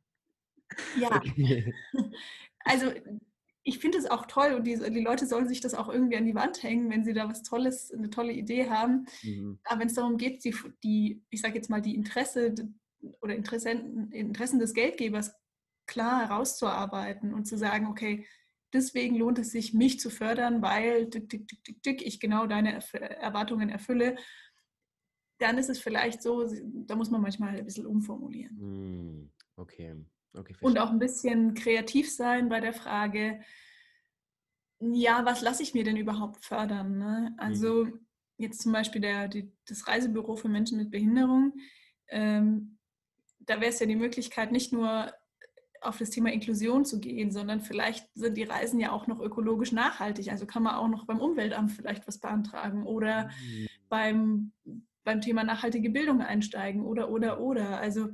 [0.98, 1.74] Ja, Okay.
[2.60, 2.92] also
[3.64, 6.26] ich finde es auch toll und die, die Leute sollen sich das auch irgendwie an
[6.26, 9.06] die Wand hängen, wenn sie da was Tolles, eine tolle Idee haben.
[9.22, 9.60] Mhm.
[9.66, 12.56] Aber wenn es darum geht, die, die ich sage jetzt mal, die Interesse
[13.22, 15.34] oder Interessenten, Interessen des Geldgebers
[15.88, 18.26] klar herauszuarbeiten und zu sagen, okay,
[18.74, 22.48] deswegen lohnt es sich, mich zu fördern, weil tick, tick, tick, tick, tick, ich genau
[22.48, 24.16] deine Erwartungen erfülle,
[25.40, 26.48] dann ist es vielleicht so,
[26.86, 28.56] da muss man manchmal ein bisschen umformulieren.
[28.58, 29.96] Mm, Okay,
[30.34, 33.42] okay, Und auch ein bisschen kreativ sein bei der Frage,
[34.80, 36.98] ja, was lasse ich mir denn überhaupt fördern?
[36.98, 37.36] Ne?
[37.38, 37.88] Also
[38.38, 41.54] jetzt zum Beispiel der, die, das Reisebüro für Menschen mit Behinderung,
[42.08, 42.80] ähm,
[43.52, 45.14] da wäre es ja die Möglichkeit, nicht nur
[45.82, 49.72] auf das Thema Inklusion zu gehen, sondern vielleicht sind die Reisen ja auch noch ökologisch
[49.74, 50.32] nachhaltig.
[50.32, 54.52] Also kann man auch noch beim Umweltamt vielleicht was beantragen oder Mm, beim,
[55.04, 57.80] beim Thema nachhaltige Bildung einsteigen oder, oder, oder.
[57.80, 58.10] Also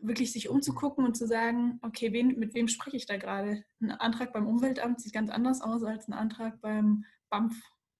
[0.00, 3.64] wirklich sich umzugucken und zu sagen, okay, wen, mit wem spreche ich da gerade?
[3.80, 7.54] Ein Antrag beim Umweltamt sieht ganz anders aus als ein Antrag beim BAMF,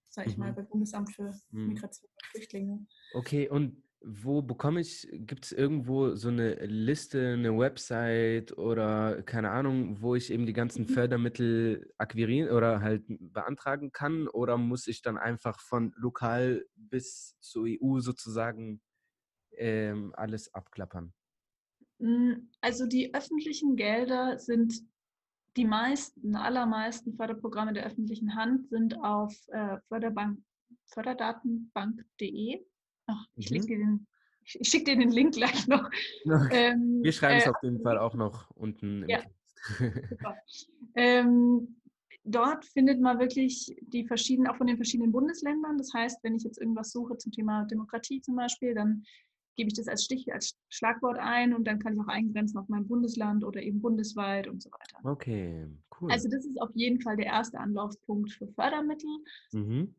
[0.09, 0.55] sage ich mal, Mhm.
[0.57, 1.69] beim Bundesamt für Mhm.
[1.69, 2.87] Migration und Flüchtlinge.
[3.15, 9.51] Okay, und wo bekomme ich, gibt es irgendwo so eine Liste, eine Website oder keine
[9.51, 10.89] Ahnung, wo ich eben die ganzen Mhm.
[10.89, 14.29] Fördermittel akquirieren oder halt beantragen kann?
[14.29, 18.81] Oder muss ich dann einfach von lokal bis zur EU sozusagen
[19.57, 21.13] ähm, alles abklappern?
[21.99, 24.75] Mm, Also die öffentlichen Gelder sind
[25.57, 30.41] die meisten, allermeisten Förderprogramme der öffentlichen Hand sind auf äh, Förderbank,
[30.85, 32.65] förderdatenbank.de.
[33.07, 33.67] Ach, ich, Mhm.
[33.67, 34.07] den-
[34.45, 35.89] ich, schicke dir den Link gleich noch.
[36.53, 39.21] Ähm, Wir schreiben es äh, auf jeden Fall auch noch unten im Ja.
[40.95, 41.77] Ähm,
[42.25, 45.77] dort findet man wirklich die verschiedenen, auch von den verschiedenen Bundesländern.
[45.79, 49.05] Das heißt, wenn ich jetzt irgendwas suche zum Thema Demokratie zum Beispiel, dann
[49.57, 52.69] gebe ich das als Stich, als Schlagwort ein und dann kann ich auch eingrenzen auf
[52.69, 54.99] mein Bundesland oder eben bundesweit und so weiter.
[55.05, 55.69] Okay,
[56.01, 56.11] cool.
[56.11, 59.11] Also das ist auf jeden Fall der erste Anlaufpunkt für Fördermittel.
[59.53, 59.95] mhm.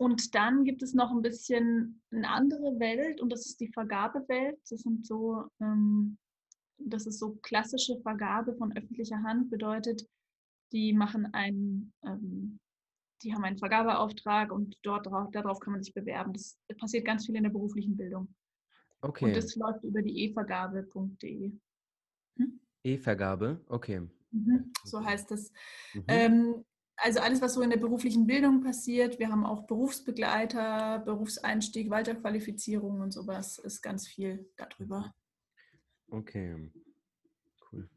[0.00, 4.58] Und dann gibt es noch ein bisschen eine andere Welt und das ist die Vergabewelt.
[4.70, 6.16] Das sind so, ähm,
[6.78, 10.08] das ist so klassische Vergabe von öffentlicher Hand, bedeutet,
[10.72, 12.58] die machen einen, ähm,
[13.22, 16.32] die haben einen Vergabeauftrag und dort drauf, darauf kann man sich bewerben.
[16.32, 18.34] Das passiert ganz viel in der beruflichen Bildung.
[19.02, 21.52] Und Okay, das läuft über die evergabe.de.
[22.84, 24.00] E-Vergabe, okay.
[24.30, 25.52] Mhm, So heißt es.
[25.92, 26.04] Mhm.
[26.08, 26.64] Ähm,
[27.02, 29.18] also alles, was so in der beruflichen Bildung passiert.
[29.18, 35.14] Wir haben auch Berufsbegleiter, Berufseinstieg, Weiterqualifizierung und sowas ist ganz viel darüber.
[36.10, 36.70] Okay,
[37.72, 37.88] cool.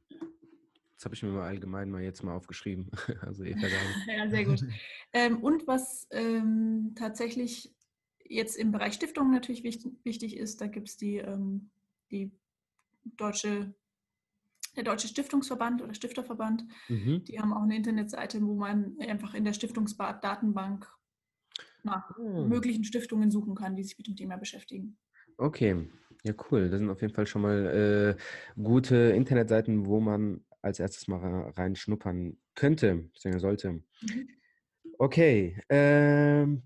[0.95, 2.89] Das habe ich mir mal allgemein mal jetzt mal aufgeschrieben.
[3.21, 3.43] Also.
[3.43, 4.65] Ja, sehr gut.
[5.15, 7.71] Ähm, und was ähm, tatsächlich
[8.25, 11.69] jetzt im Bereich Stiftung natürlich wichtig, wichtig ist, da gibt es die, ähm,
[12.09, 12.31] die
[13.03, 13.75] deutsche,
[14.75, 16.65] der Deutsche Stiftungsverband oder Stifterverband.
[16.89, 17.23] Mhm.
[17.25, 20.91] Die haben auch eine Internetseite, wo man einfach in der Stiftungsdatenbank
[21.83, 22.47] nach Ah.
[22.47, 24.97] möglichen Stiftungen suchen kann, die sich mit dem Thema beschäftigen.
[25.37, 25.87] Okay,
[26.23, 26.69] ja cool.
[26.69, 31.49] Das sind auf jeden Fall schon mal äh, gute Internetseiten, wo man als erstes mal
[31.49, 33.83] reinschnuppern könnte, beziehungsweise sollte.
[34.01, 34.27] Mhm.
[34.99, 36.63] Okay, ähm,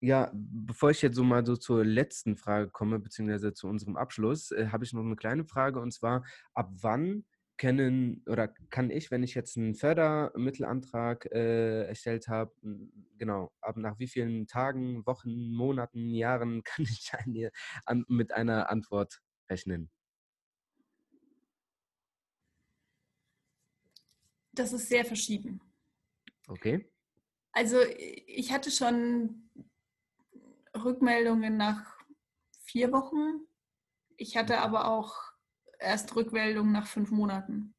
[0.00, 4.50] ja, bevor ich jetzt so mal so zur letzten Frage komme, beziehungsweise zu unserem Abschluss,
[4.50, 7.24] äh, habe ich noch eine kleine Frage und zwar, ab wann
[7.56, 12.52] können oder kann ich, wenn ich jetzt einen Fördermittelantrag äh, erstellt habe,
[13.16, 17.50] genau, ab nach wie vielen Tagen, Wochen, Monaten, Jahren kann ich eine,
[17.84, 19.90] an, mit einer Antwort rechnen?
[24.52, 25.60] Das ist sehr verschieden.
[26.46, 26.88] Okay.
[27.52, 27.78] Also
[28.26, 29.43] ich hatte schon
[30.82, 31.96] Rückmeldungen nach
[32.60, 33.46] vier Wochen.
[34.16, 35.14] Ich hatte aber auch
[35.78, 37.74] erst Rückmeldungen nach fünf Monaten.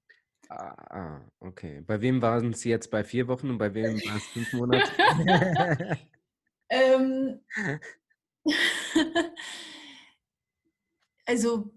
[0.49, 1.81] Ah, ah, okay.
[1.81, 5.97] Bei wem waren es jetzt bei vier Wochen und bei wem war es fünf Monate?
[6.69, 7.41] Ähm,
[11.25, 11.73] also,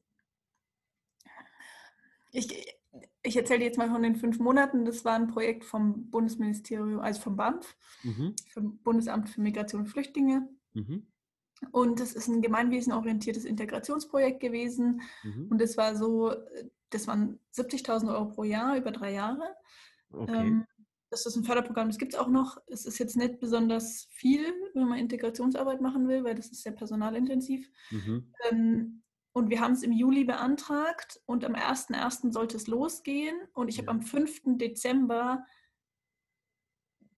[2.32, 2.76] ich,
[3.22, 4.84] ich erzähle jetzt mal von den fünf Monaten.
[4.84, 8.34] Das war ein Projekt vom Bundesministerium, also vom BAMF, mhm.
[8.52, 10.48] vom Bundesamt für Migration und Flüchtlinge.
[10.74, 11.06] Mhm.
[11.72, 15.02] Und das ist ein gemeinwesenorientiertes Integrationsprojekt gewesen.
[15.24, 15.48] Mhm.
[15.50, 16.32] Und es war so,
[16.90, 19.54] das waren 70.000 Euro pro Jahr über drei Jahre.
[20.10, 20.36] Okay.
[20.36, 20.66] Ähm,
[21.10, 22.58] das ist ein Förderprogramm, das gibt es auch noch.
[22.66, 26.72] Es ist jetzt nicht besonders viel, wenn man Integrationsarbeit machen will, weil das ist sehr
[26.72, 27.66] personalintensiv.
[27.90, 28.32] Mhm.
[28.50, 29.02] Ähm,
[29.32, 32.32] und wir haben es im Juli beantragt und am 1.1.
[32.32, 33.36] sollte es losgehen.
[33.54, 33.82] Und ich ja.
[33.82, 34.58] habe am 5.
[34.58, 35.44] Dezember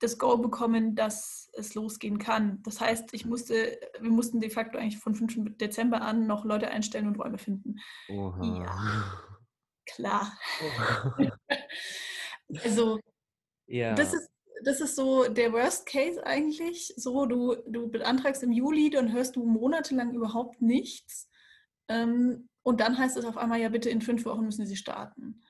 [0.01, 2.63] das Go bekommen, dass es losgehen kann.
[2.63, 5.57] Das heißt, ich musste, wir mussten de facto eigentlich von 5.
[5.59, 7.77] Dezember an noch Leute einstellen und Räume finden.
[8.09, 8.65] Oha.
[8.65, 9.23] Ja,
[9.87, 10.39] klar.
[10.65, 11.15] Oha.
[12.65, 12.99] also,
[13.67, 13.95] ja.
[13.95, 14.31] das, ist,
[14.65, 16.95] das ist so der Worst Case eigentlich.
[16.97, 21.29] So, du, du beantragst im Juli, dann hörst du monatelang überhaupt nichts.
[21.89, 25.43] Ähm, und dann heißt es auf einmal, ja, bitte in fünf Wochen müssen sie starten.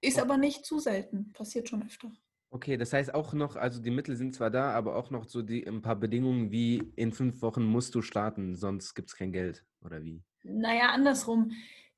[0.00, 2.10] Ist aber nicht zu selten, passiert schon öfter.
[2.50, 5.42] Okay, das heißt auch noch, also die Mittel sind zwar da, aber auch noch so
[5.42, 9.32] die, ein paar Bedingungen wie in fünf Wochen musst du starten, sonst gibt es kein
[9.32, 10.22] Geld oder wie?
[10.44, 11.52] Naja, andersrum.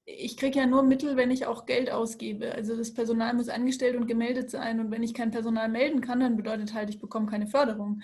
[0.04, 2.54] Ich kriege ja nur Mittel, wenn ich auch Geld ausgebe.
[2.54, 4.80] Also das Personal muss angestellt und gemeldet sein.
[4.80, 8.00] Und wenn ich kein Personal melden kann, dann bedeutet halt, ich bekomme keine Förderung.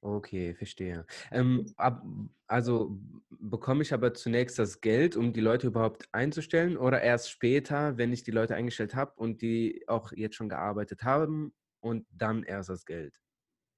[0.00, 1.06] Okay, verstehe.
[1.30, 2.04] Ähm, ab,
[2.48, 2.98] also
[3.30, 8.12] bekomme ich aber zunächst das Geld, um die Leute überhaupt einzustellen oder erst später, wenn
[8.12, 11.52] ich die Leute eingestellt habe und die auch jetzt schon gearbeitet haben
[11.88, 13.14] und dann erst das Geld?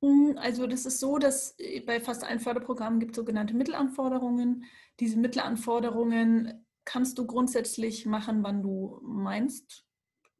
[0.03, 4.65] Hm, also das ist so, dass äh, bei fast allen Förderprogrammen gibt es sogenannte Mittelanforderungen.
[4.99, 9.85] Diese Mittelanforderungen kannst du grundsätzlich machen, wann du meinst,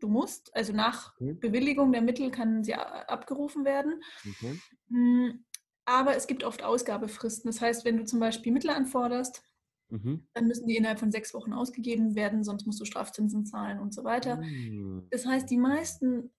[0.01, 0.55] du musst.
[0.57, 1.15] Also nach.
[1.19, 4.03] Bewilligung der Mittel kann sie abgerufen werden.
[4.29, 4.59] Okay.
[4.89, 5.45] Hm,
[5.85, 7.51] aber es gibt oft Ausgabefristen.
[7.51, 9.43] Das heißt, wenn du zum Beispiel Mittel anforderst,
[9.91, 10.27] mhm.
[10.33, 13.93] dann müssen die innerhalb von sechs Wochen ausgegeben werden, sonst musst du Strafzinsen zahlen und
[13.93, 14.37] so weiter.
[14.37, 15.07] Mhm.
[15.11, 16.33] Das heißt, die meisten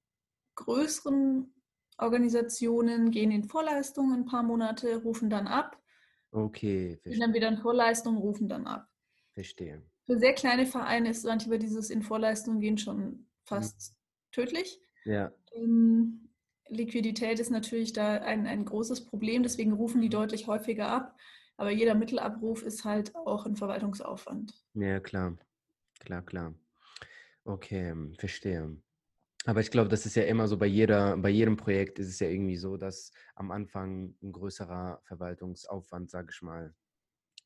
[0.55, 1.53] größeren
[1.97, 5.81] Organisationen gehen in Vorleistung ein paar Monate, rufen dann ab.
[6.31, 7.19] Okay, verstehe.
[7.19, 8.87] Dann wieder in Vorleistung, rufen dann ab.
[9.33, 9.83] Verstehe.
[10.05, 13.95] Für sehr kleine Vereine ist manchmal dieses in Vorleistung gehen schon fast mhm.
[14.31, 14.81] tödlich.
[15.05, 15.31] Ja.
[15.53, 16.29] Ähm,
[16.67, 21.15] Liquidität ist natürlich da ein, ein großes Problem, deswegen rufen die deutlich häufiger ab.
[21.57, 24.53] Aber jeder Mittelabruf ist halt auch ein Verwaltungsaufwand.
[24.73, 25.37] Ja, klar.
[25.99, 26.55] Klar, klar.
[27.43, 28.77] Okay, verstehe.
[29.45, 32.19] Aber ich glaube, das ist ja immer so bei jeder, bei jedem Projekt ist es
[32.19, 36.75] ja irgendwie so, dass am Anfang ein größerer Verwaltungsaufwand, sage ich mal,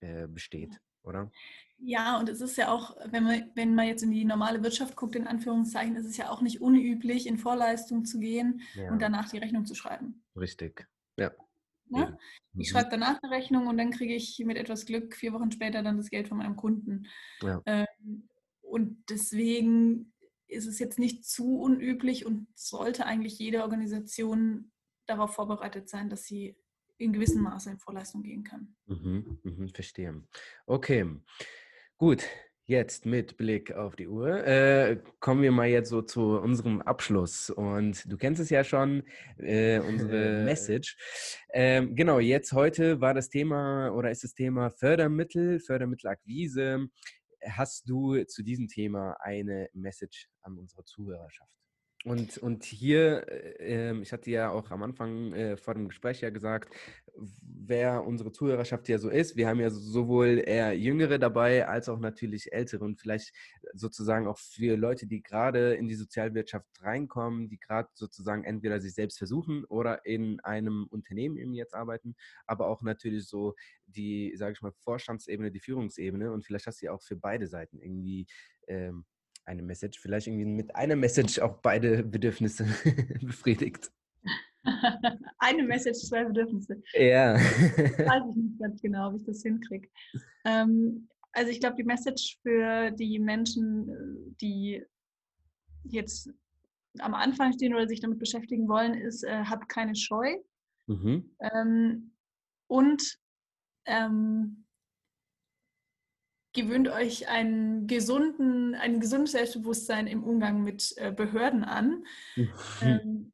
[0.01, 1.31] äh, besteht, oder?
[1.77, 4.95] Ja, und es ist ja auch, wenn man, wenn man jetzt in die normale Wirtschaft
[4.95, 8.91] guckt, in Anführungszeichen, ist es ja auch nicht unüblich, in Vorleistung zu gehen ja.
[8.91, 10.23] und danach die Rechnung zu schreiben.
[10.36, 10.88] Richtig,
[11.89, 12.10] ja.
[12.53, 12.62] Mhm.
[12.62, 15.84] Ich schreibe danach eine Rechnung und dann kriege ich mit etwas Glück vier Wochen später
[15.84, 17.08] dann das Geld von meinem Kunden.
[17.41, 17.62] Ja.
[17.65, 18.29] Ähm,
[18.62, 20.13] und deswegen
[20.47, 24.71] ist es jetzt nicht zu unüblich und sollte eigentlich jede Organisation
[25.05, 26.58] darauf vorbereitet sein, dass sie
[26.97, 28.75] in gewissem Maße in Vorleistung gehen kann.
[28.86, 30.23] Mhm, mhm, verstehe.
[30.65, 31.05] Okay,
[31.97, 32.23] gut.
[32.67, 37.51] Jetzt mit Blick auf die Uhr äh, kommen wir mal jetzt so zu unserem Abschluss.
[37.51, 39.03] Und du kennst es ja schon,
[39.38, 40.97] äh, unsere Message.
[41.53, 46.88] Ähm, genau, jetzt heute war das Thema oder ist das Thema Fördermittel, Fördermittelakquise.
[47.47, 51.64] Hast du zu diesem Thema eine Message an unsere Zuhörerschaft?
[52.05, 56.21] Und, und hier, äh, ähm, ich hatte ja auch am Anfang äh, vor dem Gespräch
[56.21, 56.71] ja gesagt,
[57.41, 59.35] wer unsere Zuhörerschaft ja so ist.
[59.37, 63.33] Wir haben ja sowohl eher Jüngere dabei als auch natürlich Ältere und vielleicht
[63.73, 68.93] sozusagen auch für Leute, die gerade in die Sozialwirtschaft reinkommen, die gerade sozusagen entweder sich
[68.93, 72.15] selbst versuchen oder in einem Unternehmen eben jetzt arbeiten,
[72.45, 73.55] aber auch natürlich so
[73.87, 77.47] die, sage ich mal, Vorstandsebene, die Führungsebene und vielleicht hast du ja auch für beide
[77.47, 78.27] Seiten irgendwie
[78.67, 79.05] ähm,
[79.45, 82.65] eine Message, vielleicht irgendwie mit einer Message auch beide Bedürfnisse
[83.21, 83.91] befriedigt.
[85.38, 86.81] eine Message, zwei Bedürfnisse.
[86.93, 87.36] Ja.
[87.36, 89.88] weiß ich nicht ganz genau, ob ich das hinkriege.
[90.45, 94.84] Ähm, also ich glaube, die Message für die Menschen, die
[95.84, 96.31] jetzt
[96.99, 100.38] am Anfang stehen oder sich damit beschäftigen wollen, ist, äh, habt keine Scheu.
[100.88, 101.36] Mhm.
[101.39, 102.12] Ähm,
[102.67, 103.19] und
[103.86, 104.64] ähm,
[106.55, 112.03] gewöhnt euch einen gesunden, ein gesundes Selbstbewusstsein im Umgang mit äh, Behörden an,
[112.81, 113.31] ähm,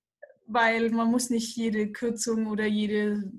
[0.47, 3.31] weil man muss nicht jede Kürzung oder jede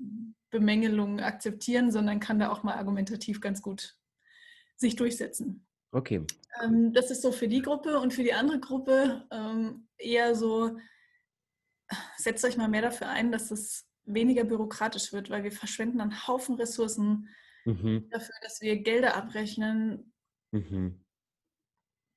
[0.49, 3.95] Bemängelung akzeptieren, sondern kann da auch mal argumentativ ganz gut
[4.75, 5.67] sich durchsetzen.
[5.91, 6.25] Okay.
[6.63, 10.77] Ähm, das ist so für die Gruppe und für die andere Gruppe ähm, eher so,
[12.17, 16.27] setzt euch mal mehr dafür ein, dass es weniger bürokratisch wird, weil wir verschwenden einen
[16.27, 17.29] Haufen Ressourcen
[17.65, 18.09] mhm.
[18.09, 20.13] dafür, dass wir Gelder abrechnen.
[20.51, 21.03] Mhm.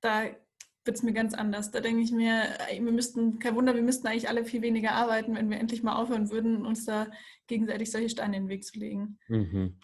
[0.01, 0.25] Da
[0.85, 1.71] wird es mir ganz anders.
[1.71, 5.35] Da denke ich mir, wir müssten, kein Wunder, wir müssten eigentlich alle viel weniger arbeiten,
[5.35, 7.09] wenn wir endlich mal aufhören würden, uns da
[7.47, 9.19] gegenseitig solche Steine in den Weg zu legen.
[9.29, 9.79] Mhm.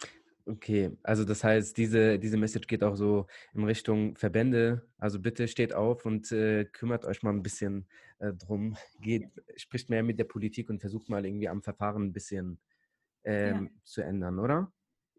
[0.45, 4.89] Okay, also das heißt, diese, diese Message geht auch so in Richtung Verbände.
[4.99, 7.87] Also bitte steht auf und äh, kümmert euch mal ein bisschen
[8.19, 8.77] äh, drum.
[9.01, 12.59] Geht, spricht mehr mit der Politik und versucht mal irgendwie am Verfahren ein bisschen
[13.23, 13.81] ähm, ja.
[13.85, 14.73] zu ändern, oder?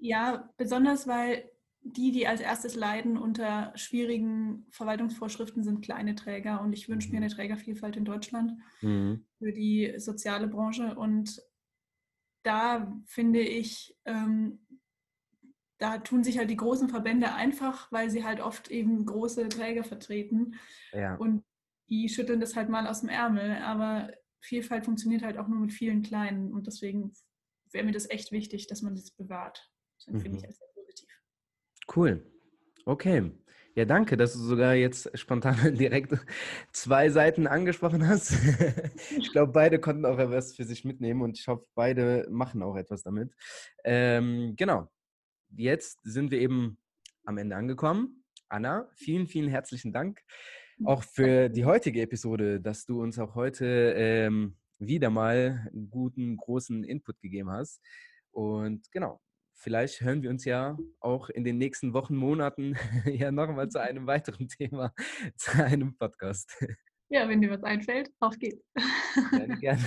[0.04, 1.50] Ja, besonders weil
[1.82, 6.60] die, die als erstes leiden unter schwierigen Verwaltungsvorschriften, sind kleine Träger.
[6.60, 7.14] Und ich wünsche mhm.
[7.14, 9.26] mir eine Trägervielfalt in Deutschland mhm.
[9.40, 10.94] für die soziale Branche.
[10.96, 11.42] Und
[12.44, 14.60] da finde ich, ähm,
[15.78, 19.86] da tun sich halt die großen Verbände einfach, weil sie halt oft eben große Träger
[19.86, 20.56] vertreten.
[20.92, 21.16] Ja.
[21.16, 21.46] Und
[21.90, 23.62] die schütteln das halt mal aus dem Ärmel.
[23.64, 24.12] Aber
[24.42, 26.52] Vielfalt funktioniert halt auch nur mit vielen kleinen.
[26.52, 27.14] Und deswegen
[27.72, 29.73] wäre mir das echt wichtig, dass man das bewahrt.
[30.06, 30.44] Das empfinde mhm.
[30.44, 31.10] ich als sehr positiv.
[31.96, 32.32] Cool.
[32.86, 33.32] Okay.
[33.76, 36.14] Ja, danke, dass du sogar jetzt spontan direkt
[36.72, 38.34] zwei Seiten angesprochen hast.
[39.18, 42.76] ich glaube, beide konnten auch etwas für sich mitnehmen und ich hoffe, beide machen auch
[42.76, 43.34] etwas damit.
[43.84, 44.90] Ähm, genau
[45.58, 46.78] jetzt sind wir eben
[47.26, 48.24] am Ende angekommen.
[48.50, 50.22] Anna, vielen, vielen herzlichen Dank
[50.86, 56.36] auch für die heutige Episode, dass du uns auch heute ähm, wieder mal einen guten,
[56.36, 57.82] großen Input gegeben hast.
[58.32, 59.22] Und genau,
[59.54, 64.08] vielleicht hören wir uns ja auch in den nächsten Wochen, Monaten ja nochmal zu einem
[64.08, 64.94] weiteren Thema,
[65.38, 66.52] zu einem Podcast.
[67.10, 68.66] Ja, wenn dir was einfällt, auf geht's.
[69.32, 69.84] Gerne, gerne.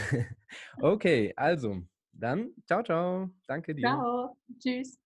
[0.80, 3.30] Okay, also dann ciao, ciao.
[3.46, 3.82] Danke dir.
[3.82, 4.36] Ciao.
[4.58, 5.05] Tschüss.